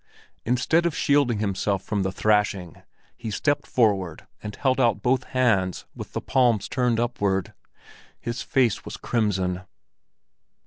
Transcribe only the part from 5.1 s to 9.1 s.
hands with the palms turned upward. His face was